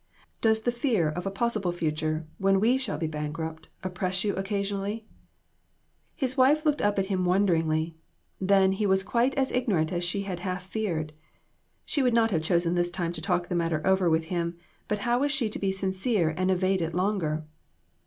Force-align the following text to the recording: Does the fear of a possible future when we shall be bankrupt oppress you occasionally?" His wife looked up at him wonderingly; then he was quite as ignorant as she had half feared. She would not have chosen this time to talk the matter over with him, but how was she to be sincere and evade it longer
Does 0.41 0.61
the 0.63 0.71
fear 0.71 1.09
of 1.09 1.27
a 1.27 1.29
possible 1.29 1.71
future 1.71 2.25
when 2.39 2.59
we 2.59 2.75
shall 2.79 2.97
be 2.97 3.05
bankrupt 3.05 3.69
oppress 3.83 4.23
you 4.23 4.35
occasionally?" 4.35 5.05
His 6.15 6.35
wife 6.35 6.65
looked 6.65 6.81
up 6.81 6.97
at 6.97 7.05
him 7.05 7.23
wonderingly; 7.23 7.95
then 8.39 8.71
he 8.71 8.87
was 8.87 9.03
quite 9.03 9.35
as 9.35 9.51
ignorant 9.51 9.93
as 9.93 10.03
she 10.03 10.23
had 10.23 10.39
half 10.39 10.65
feared. 10.65 11.13
She 11.85 12.01
would 12.01 12.15
not 12.15 12.31
have 12.31 12.41
chosen 12.41 12.73
this 12.73 12.89
time 12.89 13.11
to 13.11 13.21
talk 13.21 13.47
the 13.47 13.53
matter 13.53 13.79
over 13.85 14.09
with 14.09 14.23
him, 14.23 14.57
but 14.87 14.97
how 15.05 15.19
was 15.19 15.31
she 15.31 15.49
to 15.51 15.59
be 15.59 15.71
sincere 15.71 16.33
and 16.35 16.49
evade 16.49 16.81
it 16.81 16.95
longer 16.95 17.45